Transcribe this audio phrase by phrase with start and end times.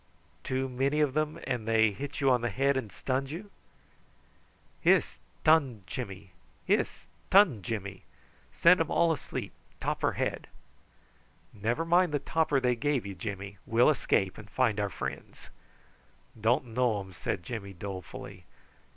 [0.43, 3.51] "Too many of them, and they hit you on the head and stunned you?"
[4.81, 5.19] "Hiss!
[5.43, 6.31] 'tunned Jimmy.
[6.65, 7.05] Hiss!
[7.29, 8.01] 'tunned Jimmy.
[8.51, 9.53] Send um all asleep.
[9.79, 10.47] Topper head."
[11.53, 13.59] "Never mind the topper they gave you, Jimmy.
[13.67, 15.51] We'll escape and find our friends."
[16.35, 18.45] "Don't know um," said Jimmy dolefully.